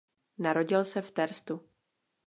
[0.37, 1.61] Narodil se v Terstu.